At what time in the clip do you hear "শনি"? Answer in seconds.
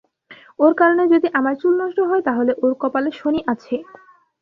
3.19-3.41